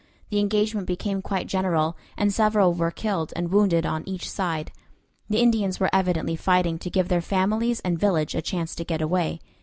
[0.31, 4.71] The engagement became quite general, and several were killed and wounded on each side.
[5.29, 9.03] The Indians were evidently fighting to give their families and village a chance to get
[9.03, 9.41] away.